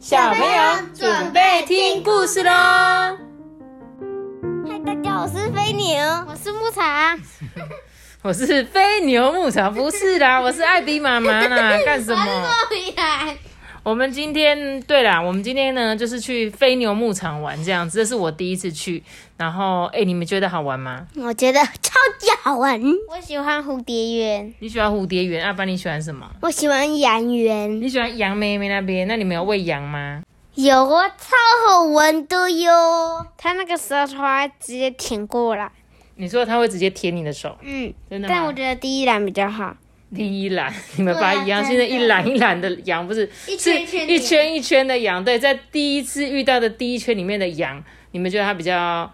[0.00, 0.62] 小朋友
[0.94, 2.50] 准备听故事喽！
[4.66, 7.20] 嗨，大家好，我是飞牛，我是牧场，
[8.22, 12.24] 我是飞牛牧场，不是啦，我是艾比妈妈啦，干什么？
[13.82, 19.02] 我们今天对啦，我们今天呢就是去飞牛牧场玩这样子，这是我第一次去。
[19.38, 21.06] 然后，哎，你们觉得好玩吗？
[21.16, 22.78] 我觉得超级好玩。
[23.08, 24.52] 我喜欢蝴蝶园。
[24.58, 25.42] 你喜欢蝴蝶园？
[25.42, 26.30] 阿班你喜欢什么？
[26.42, 27.80] 我喜欢羊园。
[27.80, 29.08] 你喜欢羊妹妹那边？
[29.08, 30.22] 那你们有喂羊吗？
[30.56, 33.26] 有啊，超好玩的哟。
[33.38, 35.72] 它那个舌头还直接舔过来。
[36.16, 37.56] 你说它会直接舔你的手？
[37.62, 39.74] 嗯，真的但我觉得第一栏比较好。
[40.14, 45.24] 第一栏，你们把羊现在一栏一栏的羊，不是是一圈一圈的羊。
[45.24, 49.10] 对，在第一次遇到的第一圈里面的羊，你们觉得它比较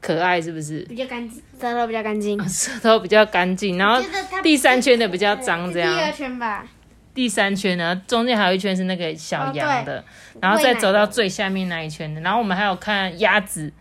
[0.00, 0.80] 可爱，是不是？
[0.88, 3.76] 比较干净，舌头比较干净，舌头比较干净。
[3.76, 4.00] 然后
[4.42, 5.94] 第三圈的比较脏，这样。
[5.94, 6.64] 第二圈吧。
[7.12, 10.04] 第三圈呢，中间还有一圈是那个小羊的，
[10.40, 12.20] 然后再走到最下面那一圈的。
[12.20, 13.72] 然后我们还有看鸭子，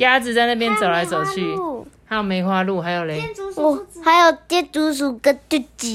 [0.00, 1.40] 鸭子在那边走来走去。
[2.04, 3.22] 还有梅花鹿，还有嘞，
[3.54, 5.86] 哦，还有天竺鼠跟兔子，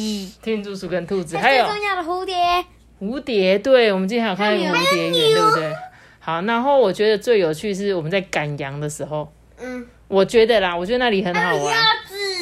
[0.41, 2.65] 天竺鼠跟兔子，还有最重要的蝴蝶，
[3.01, 5.73] 蝴蝶，对，我们今天还有看蝴蝶园，对不对？
[6.21, 11.75] 好，然后我觉得最有趣是我们在赶羊的时候，嗯，我觉得啦，我觉得那里很好玩，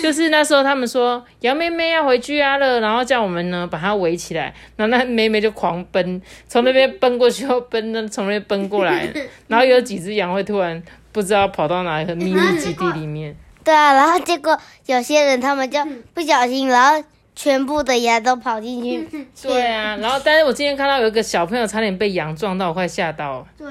[0.04, 9.12] 就是那时候他们说羊妹妹要回去啊了，然后叫我们呢把它围起来，然后那妹妹就狂奔，从那边 奔过去又奔，那从那边奔过来，
[9.50, 10.80] 然后有几只羊会突然
[11.14, 13.34] 不知道跑到哪一个秘密基地里面。
[13.64, 15.80] 对啊，然后结果有些人他们就
[16.14, 17.02] 不小心，然后
[17.34, 19.28] 全部的羊都跑进去。
[19.42, 23.48] 对啊，然后但是我今天看到有一个小朋友差点被羊撞到，我快吓到。
[23.58, 23.66] 对，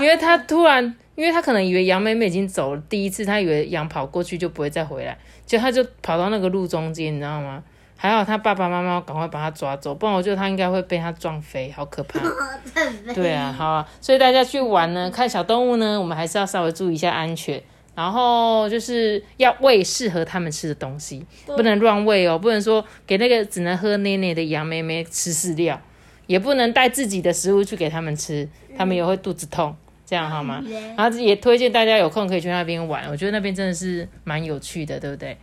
[0.00, 0.82] 因为他突然，
[1.14, 5.16] 因为他可能以为羊妹妹已经走了，第一次他以为羊跑过去就不会再回来，
[5.46, 7.62] 就他就跑到那个路中间，你知道吗？
[7.96, 12.20] 还好他爸爸妈妈赶快把他抓走，不然我觉得他应该会被他撞飞，好可怕。
[13.14, 17.62] 对啊，好啊，所以大家去玩呢，看小动物呢，我们还是要稍微注意一下安全。
[17.94, 25.80] 然后就是要喂适合他们吃的东西，不能乱喂哦，不能说给那个只能喝奶奶的羊妹妹吃饲料，
[26.26, 30.62] 也不能带自己的食物去给他们吃，他们也会肚子痛，这样好吗？
[30.94, 35.34] 然后也推荐大家有空可以去那边玩，我觉得那边真的是蛮有趣的，对不对？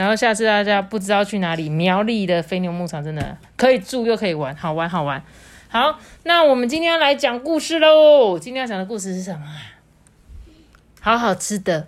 [0.00, 5.22] 然后下次大家不知道去哪里，苗栗的飞牛牧场真的可以住又可以玩，好玩好玩。
[5.68, 8.38] 好，那我们今天要来讲故事喽。
[8.38, 9.44] 今天要讲的故事是什么？
[11.00, 11.86] 好好吃的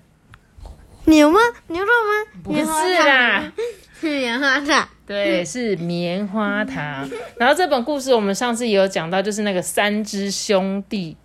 [1.07, 1.39] 牛吗？
[1.69, 2.43] 牛肉吗？
[2.45, 3.51] 不是啦，
[3.99, 4.87] 是棉花糖。
[5.07, 7.09] 对，是棉花糖。
[7.39, 11.17] 然后这本故事我们上次也有讲到，就是那个三只兄弟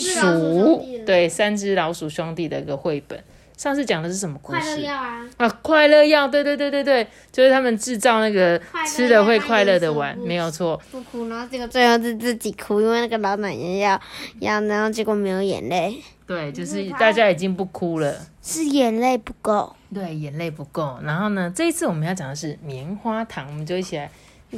[0.00, 3.20] 鼠，对，三只老鼠兄弟的一个绘本。
[3.60, 4.58] 上次讲的是什么故事？
[4.58, 5.28] 快乐药啊！
[5.36, 10.80] 啊，快乐药，对对对对对，就是他们制造那个吃的会快乐的丸，没有错。
[10.90, 14.00] 不哭，然后结果最后是自己哭，因为那个老奶奶要
[14.38, 16.02] 要，然后结果没有眼泪。
[16.26, 19.76] 对，就是大家已经不哭了，是眼泪不够。
[19.92, 20.98] 对，眼泪不够。
[21.02, 24.10] 然后呢，这一次我们要讲的是棉花糖，我们就一起来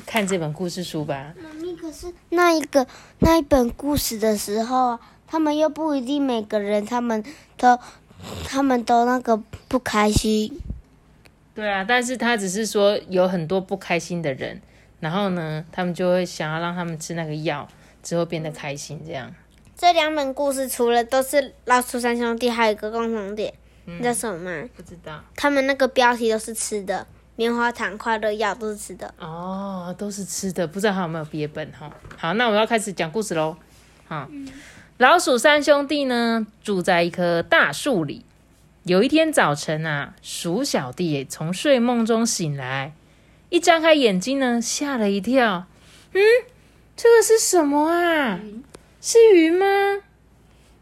[0.06, 1.34] 看这本故事书吧。
[1.42, 2.86] 妈咪，可是那一个
[3.19, 4.96] 那一本故事的时候，
[5.26, 7.24] 他们又不一定每个人他们
[7.56, 7.76] 都。
[8.44, 9.37] 他们都那个
[9.69, 10.60] 不开心，
[11.55, 14.60] 对啊，但是他只是说有很多不开心的人，
[15.00, 17.66] 然后呢，他们就会想要让他们吃那个药，
[18.03, 19.00] 之后变得开心。
[19.05, 19.34] 这样，
[19.77, 23.53] 这两本故事除了都是老鼠三兄弟，还有一个共同点，
[23.84, 24.69] 你知道什么吗？
[24.77, 25.22] 不知道。
[25.37, 27.06] 他们那个标题都是吃的，
[27.37, 29.12] 棉花糖、快乐药都是吃的。
[29.19, 31.91] 哦，都是吃的，不知道还有没有别本哈。
[32.16, 33.56] 好，那我要开始讲故事喽。
[34.06, 34.28] 好。
[35.02, 38.24] 老鼠三兄弟呢，住在一棵大树里。
[38.84, 42.92] 有一天早晨啊，鼠小弟从睡梦中醒来，
[43.48, 45.66] 一张开眼睛呢，吓了一跳。
[46.12, 46.22] 嗯，
[46.96, 48.38] 这个是什么啊？
[49.00, 49.66] 是云吗？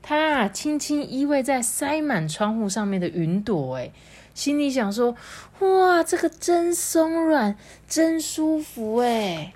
[0.03, 3.91] 他轻轻依偎在塞满窗户上面的云朵，哎，
[4.35, 5.17] 心里想说：
[5.61, 7.57] 哇，这个真松软，
[7.89, 9.55] 真舒服，哎。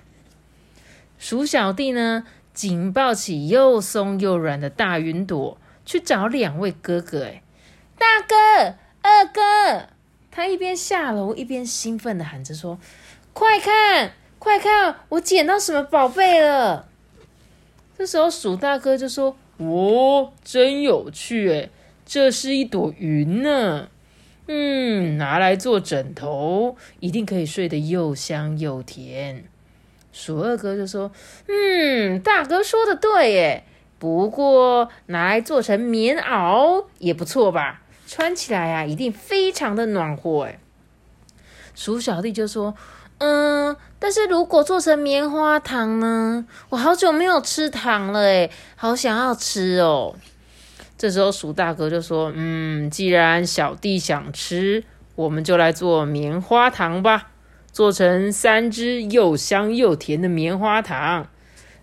[1.19, 2.25] 鼠小弟呢？
[2.55, 7.25] 紧抱起又松又软的大云朵，去找两位哥哥。
[7.25, 7.43] 哎，
[7.99, 8.35] 大哥、
[9.01, 9.89] 二哥，
[10.31, 12.79] 他一边下楼一边兴奋的喊着说
[13.33, 16.87] ：“快看，快看，我捡到什么宝贝了！”
[17.97, 21.51] 这时候，鼠大哥就说：“哦，真有趣！
[21.51, 21.69] 哎，
[22.05, 23.89] 这是一朵云呢。
[24.47, 29.45] 嗯，拿来做枕头，一定可以睡得又香又甜。”
[30.17, 31.11] 鼠二哥就说
[31.49, 33.63] ：“嗯，大哥说的对耶，
[33.99, 37.81] 不过拿来做成棉袄也不错吧？
[38.07, 40.57] 穿起来啊，一定非常的暖和。”哎，
[41.75, 42.73] 鼠小弟就说
[43.19, 46.45] ：“嗯，但是如果做成棉花糖呢？
[46.69, 50.15] 我好久没有吃糖了，诶，好想要吃哦。
[50.97, 54.85] 这时候鼠大哥就说：“嗯，既然小弟想吃，
[55.15, 57.31] 我们就来做棉花糖吧，
[57.75, 61.27] 做成三只又香又甜的棉花糖。”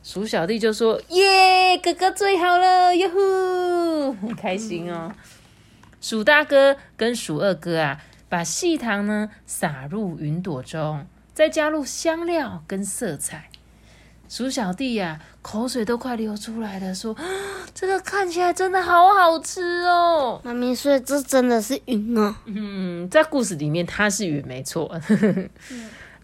[0.03, 5.13] 鼠小弟就说：“耶，哥哥最好了，哟呼，很 开心哦。”
[6.01, 8.01] 鼠大哥跟鼠二哥啊，
[8.31, 11.07] 把细糖呢撒入云朵中。
[11.35, 13.49] 再加入香料跟色彩，
[14.33, 17.15] 鼠小弟呀，口水都快流出来了，说
[17.75, 24.99] ：“这个看起来真的好好吃哦。”妈咪说：“这真的是云哦。”嗯，在故事里面它是云，没错。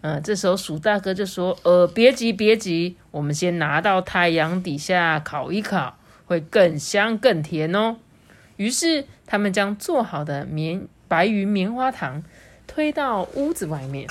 [0.01, 7.97] 嗯， 这时候鼠大哥就说：“呃，别急，别急，我们先拿到太阳底下烤一烤，会更香更甜哦。”
[8.57, 12.23] 于是他们将做好的棉白云棉花糖
[12.65, 14.07] 推到屋子外面。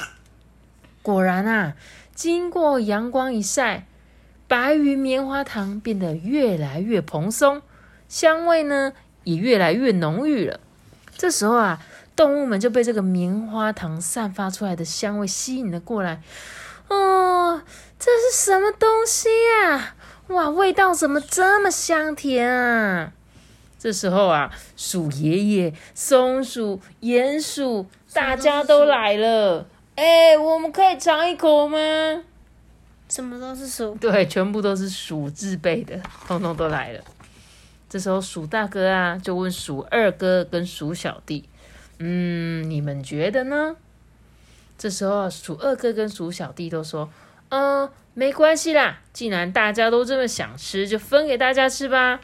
[1.08, 1.75] 果然啊，
[2.14, 3.87] 经过阳光一晒，
[4.46, 7.62] 白云棉花糖变得越来越蓬松，
[8.10, 8.93] 香味呢
[9.25, 10.60] 也越来越浓郁了。
[11.16, 11.81] 这时候啊，
[12.14, 16.20] 动物们就被这个棉花糖散发出来的香味吸引了过来。
[16.88, 17.62] 哦，
[17.99, 19.31] 这是什么东西
[19.62, 19.94] 呀？
[20.26, 23.14] 哇，味道怎么这么香甜啊？
[23.78, 29.66] 这时候啊，鼠爷爷、松鼠、鼹鼠，大家都来了。
[29.98, 31.76] 哎，我们可以尝一口吗？
[33.08, 37.02] 什么都是鼠，对，全部都是鼠字辈的，通通都来了。
[37.88, 41.48] 这时候鼠大哥啊，就问鼠二哥跟鼠小弟
[41.98, 43.74] ：“嗯，你们觉得呢？”
[44.78, 47.10] 这时候鼠二哥跟鼠小弟都说
[47.50, 52.20] ：“嗯，没关系啦，既然大家都这么想吃，就分给大家吃吧。”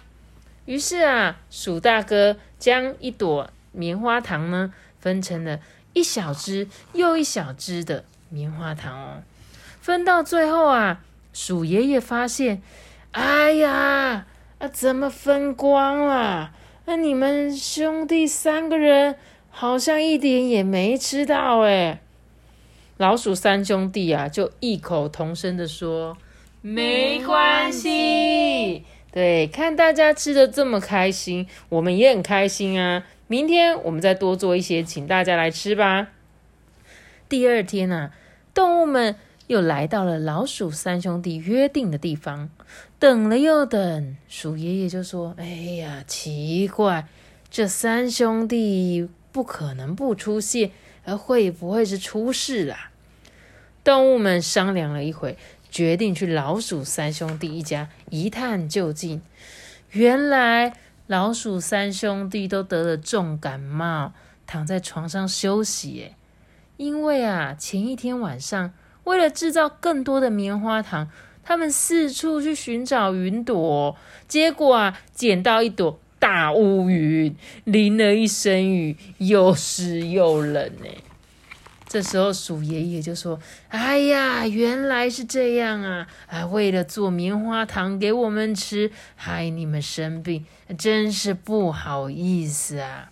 [0.67, 4.73] 于是啊，鼠大哥将一朵棉花糖呢，
[5.05, 5.61] 分成了。
[5.93, 9.23] 一小只又一小只的棉花糖哦，
[9.83, 11.05] 分到最后啊，
[11.35, 12.63] 鼠爷爷发现，
[13.13, 14.27] 哎呀，
[14.59, 16.53] 啊怎么分光了？
[16.87, 19.17] 那你们兄弟三个人
[19.51, 22.01] 好像一点也没吃到哎。
[22.97, 26.17] 老鼠三兄弟啊，就异口同声的说
[26.63, 33.05] ：“没关系。”对，看大家吃的这么开心，我们也很开心啊。
[33.27, 36.09] 明天我们再多做一些，请大家来吃吧。
[37.27, 38.11] 第二天呢，
[38.53, 39.17] 动物们
[39.47, 42.51] 又来到了老鼠三兄弟约定的地方，
[42.99, 47.09] 等了又等，鼠爷爷就说：“哎呀，奇怪，
[47.51, 50.71] 这三兄弟不可能不出现，
[51.07, 52.77] 而会不会是出事了？”
[53.83, 55.39] 动物们商量了一会，
[55.71, 59.23] 决定去老鼠三兄弟一家一探究竟。
[59.93, 60.75] 原来。
[61.07, 64.13] 老鼠三兄弟都得了重感冒，
[64.47, 66.09] 躺在床上休息。
[66.09, 66.17] 哎，
[66.79, 68.73] 因为啊，前一天晚上
[69.05, 71.11] 为了制造更多的棉花糖，
[71.43, 73.95] 他们四处去寻找云朵，
[74.27, 80.71] 结果啊，捡到一朵大乌云，淋了一身雨，又湿又冷。
[80.85, 81.14] 哎。
[81.95, 83.39] 这时候，鼠爷爷就说
[83.71, 86.09] ：“哎呀，原来是这样啊！
[86.27, 90.45] 啊，为了做棉花糖给我们吃，害你们生病，
[90.77, 93.11] 真是不好意思啊。”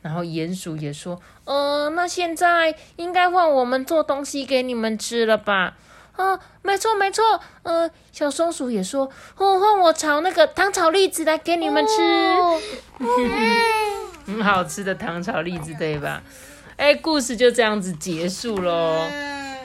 [0.00, 5.76] 然后鼹鼠也说：“呃，那现在应该换我们做东西给你们吃了吧？”
[6.16, 7.38] 啊，没错没错。
[7.62, 11.92] 呃，小松鼠也说：“哦，换我炒那个糖炒栗子来给你们吃，
[14.24, 16.22] 很 好吃的糖炒栗子，对吧？”
[16.76, 19.06] 哎，故事就这样子结束喽。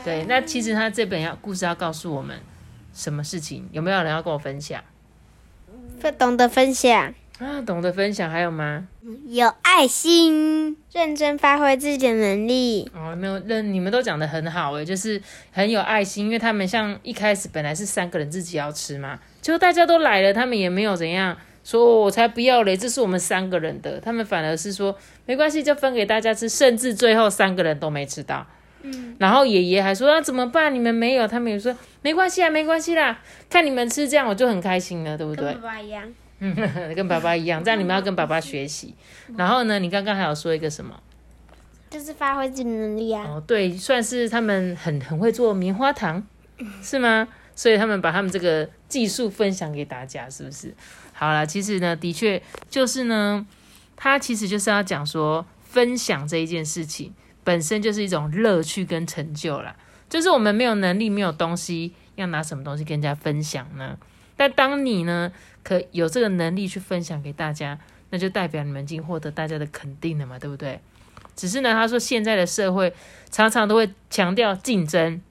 [0.03, 2.39] 对，那其实他这本要故事要告诉我们
[2.93, 3.67] 什么事情？
[3.71, 4.81] 有没有人要跟我分享？
[6.17, 8.87] 懂得分享啊，懂得分享还有吗？
[9.27, 12.89] 有爱心，认真发挥自己的能力。
[12.93, 21.35] 哦，没有，认你们都讲的很好诶，就是很有爱心，因为他们像一开始本来是三个人自己要吃嘛，结果大家都来了，他们也没有怎样。
[21.69, 22.75] 说我才不要嘞！
[22.75, 24.97] 这是我们三个人的，他们反而是说
[25.27, 28.43] 没关系，就分给大家吃，甚至最后三个人都没吃到。
[28.81, 30.73] 嗯，然后爷爷还说那怎么办？
[30.73, 33.19] 你们没有，他们也说没关系啊，没关系啦，
[33.51, 35.45] 看你们吃这样我就很开心了，对不对？
[35.53, 36.13] 跟爸爸一样，
[36.95, 38.95] 跟爸爸一样，这样你们要跟爸爸学习。
[39.38, 40.99] 然后呢，你刚刚还有说一个什么？
[41.91, 43.25] 就是发挥自己的能力啊。
[43.27, 46.25] 哦，对，算是他们很很会做棉花糖，
[46.81, 47.27] 是吗？
[47.55, 50.73] 所以他们把他们这个技术分享给大家，是不是？
[51.19, 53.45] 好了，其实呢，的确就是呢，
[53.97, 59.75] 他其实就是要讲说，分享这一件事情本身就是一种乐趣跟成就啦。
[60.07, 63.97] 就是我们没有能力、没有东西，要拿什么东西跟人家分享呢？
[64.38, 65.29] 但当你呢，
[65.61, 67.77] 可有这个能力去分享给大家，
[68.11, 70.79] 那就代表你们已经获得大家的肯定了嘛，对不对？
[71.35, 72.93] 只是呢，他说现在的社会
[73.29, 75.21] 常常都会强调竞争，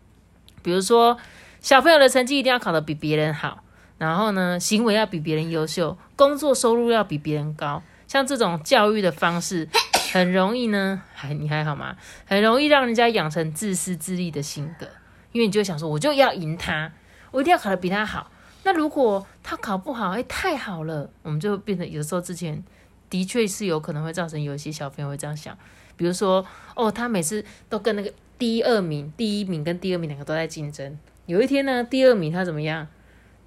[0.62, 1.16] 比如说
[1.62, 3.64] 小朋友的成绩一定要考得比别人好，
[3.98, 9.68] 然后呢，行为要比别人优秀，工作收入要比别人高，像这种教育的方式，
[10.12, 11.96] 很容易呢，还 你还好吗？
[12.24, 14.86] 很容易让人家养成自私自利的性格，
[15.32, 16.92] 因为你就想说，我就要赢他，
[17.32, 18.30] 我一定要考得比他好。
[18.64, 22.62] 那如果他考不好，哎，太好了，我们就变成有时候之前
[23.10, 25.56] 的确是有可能会造成有些小朋友会这样想，
[25.96, 30.98] 比如说，哦，他每次都跟那个第、二名，第一名跟第二名两个都在竞争。
[31.26, 32.86] 有一天呢，第二名他怎么样？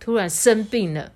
[0.02, 1.12] 突然生病了，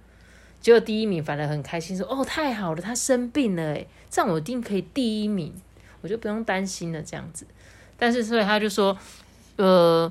[0.61, 5.51] 结果第一名反而很开心，说：“哦，太好了，他生病了，诶，这样我一定可以第一名，
[6.01, 7.47] 我就不用担心了。”这样子，
[7.97, 8.95] 但是所以他就说，
[9.55, 10.09] 呃，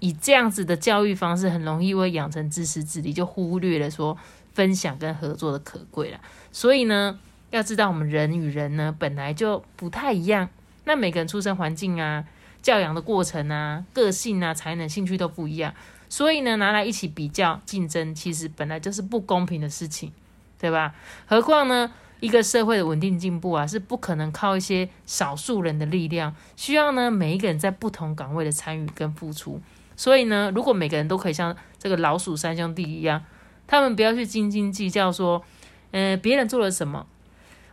[0.00, 4.18] 以这样子的教育方式，很容易会养成自私自利，就忽略了说
[4.52, 6.20] 分享跟合作的可贵了。
[6.50, 10.48] 所以呢，要知道我们人与人呢本来就不太一样，
[10.84, 12.24] 那每个人出生环境啊、
[12.60, 15.72] 教养的过程啊、个性啊、才能、兴趣都不一样。
[16.08, 20.12] 所以呢，拿来一起比较竞争，其实本来就是不公平的事情，
[20.58, 20.94] 对吧？
[21.26, 29.60] 何况呢，一个社会的稳定进步啊，是不可能靠一些少数人的力量，需要呢每一个人在不同岗位的参与跟付出。
[29.96, 33.24] 所以呢，如果每个人都可以像这个老鼠三兄弟一样，
[33.66, 35.42] 他们不要去斤斤计较说，
[35.90, 37.06] 呃，别人做了什么，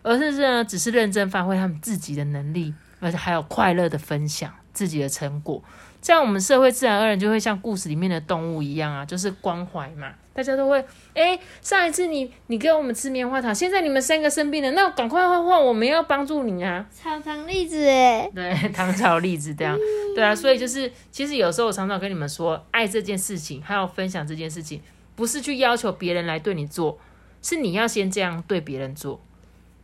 [0.02, 5.62] 而是呢，只是认真发挥他们自己的能力，而且还有快乐的分享自己的成果。
[6.04, 10.84] 这样我们社会自然而然就会像故事里面的动物一样啊，就是关怀嘛，大家都会
[11.14, 16.86] 哎，上一次你你给我们吃棉花糖，现在你们三个生病了，那赶快换换，我们要帮助你啊！
[17.02, 19.80] 糖糖栗子哎，对，糖炒栗子这样，
[20.14, 24.82] 对啊，所以就是其实有时候我常常跟你们说，爱这件事情，还有分享这件事情，
[25.16, 27.00] 不是去要求别人来对你做，
[27.42, 29.22] 是你要先这样对别人做，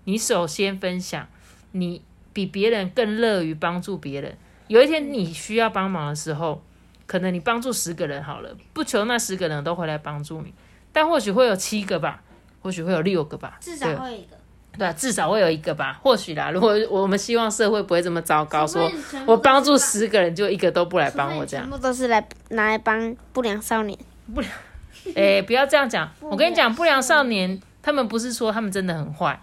[0.03, 1.25] 你首先分享，
[1.71, 2.01] 你
[2.33, 4.37] 比别人更乐于帮助别人。
[4.69, 6.63] 有一天你需要帮忙的时候，
[7.07, 10.53] 可能你帮助十个人好了，不求那十个人都会来帮助你，
[10.93, 12.21] 但或许会有七个吧，
[12.61, 14.37] 或许会有六个吧，至少会有一个。
[14.77, 16.51] 对啊，至少会有一个吧，或许啦。
[16.51, 18.89] 如果我们希望社会不会这么糟糕，说
[19.25, 23.97] 我帮助十个人就一个都不来帮我这样，全部都是来拿来帮不良少年。
[24.33, 24.53] 不良，
[25.17, 26.07] 哎，不要这样讲。
[26.21, 29.41] 我跟你讲，不良少年他们不是说他们真的很坏，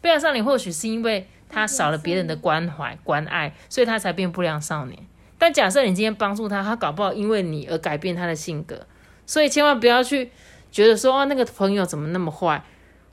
[0.00, 1.28] 不良少年或许是因为。
[1.48, 4.98] 他少了别人的关怀关爱，所以他才变不良少年。
[5.38, 8.86] 但假设你今天帮助他，他搞不好因为你而改变他的性格。
[9.24, 10.30] 所以千万不要去
[10.70, 12.62] 觉得说，哦，那个朋友怎么那么坏？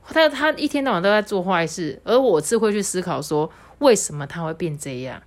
[0.07, 5.21] 他他一天到晚都在做坏事，而我是会去思考说，为什么他会变这样？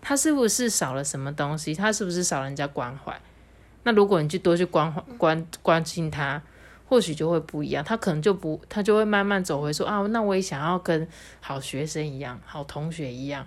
[0.00, 1.74] 他是不是少了什么东西？
[1.74, 3.20] 他是不是少人家关怀？
[3.82, 6.42] 那如果你去多去关怀关关心他。
[6.88, 11.06] 或许就会不一样，他可能就不，他就会慢慢走回说啊，那我也想要跟
[11.40, 13.46] 好学生一样，好同学一样，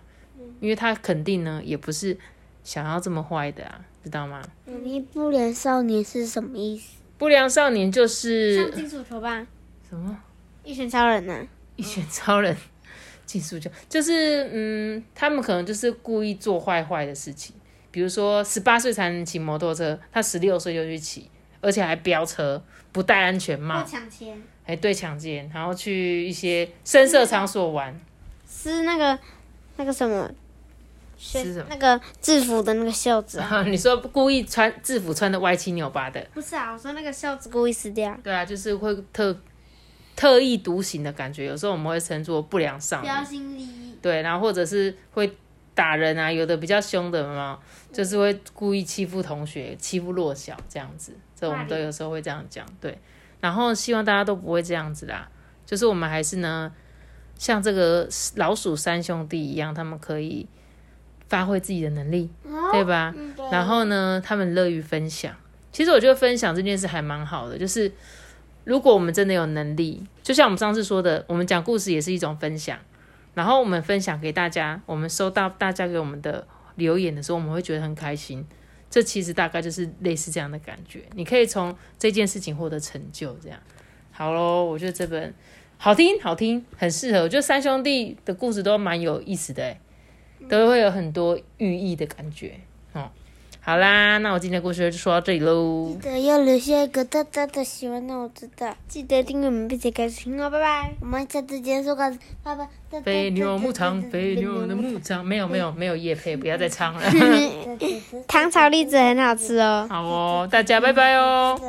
[0.60, 2.17] 因为他肯定呢也不是
[2.63, 4.41] 想要这么坏的啊，知道吗？
[4.65, 6.98] 你不良少年是什么意思？
[7.17, 9.48] 不良少年就是像金属球吧？
[9.89, 10.17] 什么？
[10.63, 11.48] 一拳超人呢？
[11.77, 12.55] 一拳超人，
[13.25, 17.55] 金属球就是嗯，他们可能就是故意做坏坏的事情，
[17.89, 21.29] 比如说十八岁才能骑摩托车，他十六岁就去骑。
[21.61, 22.61] 而且还飙车，
[22.91, 27.99] 不戴安全帽，抢钱，还对抢劫，然后去一些深色场所玩，
[28.45, 29.19] 撕那个
[29.77, 30.29] 那个什么，
[31.17, 31.65] 撕什么？
[31.69, 33.43] 那个制服的那个袖子。
[33.67, 36.25] 你说故意穿制服穿的歪七扭八的？
[36.33, 38.17] 不是啊，我说那个袖子故意撕掉。
[38.23, 39.37] 对啊，就是会特
[40.15, 41.45] 特意独行的感觉。
[41.45, 43.97] 有时候我们会称作不良少年，标新立异。
[44.01, 45.35] 对，然后或者是会
[45.79, 47.57] 打人啊，有的比较凶的嘛，
[47.93, 51.13] 就是会故意欺负同学、欺负弱小这样子。
[51.33, 53.00] 这我们都有时候会这样讲，对，
[53.39, 55.29] 然后希望大家都不会这样子啦，
[55.65, 56.69] 就是我们还是呢，
[57.38, 60.45] 像这个老鼠三兄弟一样，他们可以
[61.29, 62.29] 发挥自己的能力，
[62.74, 63.15] 对吧？
[63.50, 65.33] 然后呢，他们乐于分享。
[65.71, 67.89] 其实我觉得分享这件事还蛮好的，就是
[68.65, 72.77] 如果我们真的有能力，就像我们上次说的，我们讲故事也是一种分享，
[73.33, 78.45] 然后我们分享给大家，我们收到大家给我们的留言的时候，我们会觉得很开心。
[78.89, 83.59] 这其实大概就是类似这样的感觉，你可以从这件事情获得成就，这样
[84.12, 84.65] 好喽。
[84.65, 85.31] 我觉得这本
[85.77, 87.21] 好听，好听，很适合。
[87.21, 89.77] 我觉得三兄弟的故事都蛮有意思的，
[90.50, 92.59] 都会有很多寓意的感觉，
[92.93, 93.12] 哦。
[93.61, 95.89] 好啦，那我今天的故事就说到这里喽。
[96.01, 98.75] 记得要留下一个大大的喜欢，让我知道。
[98.87, 100.91] 记得订阅我们，并且开始听哦，拜拜。
[101.01, 102.67] 我们下次见，说个拜拜。
[103.01, 107.01] 肥牛牧场，肥牛的牧场，没有没有没有叶配，不要再唱了。
[108.27, 109.85] 糖炒栗子很好吃哦。
[109.87, 111.59] 好哦，大家拜拜哦。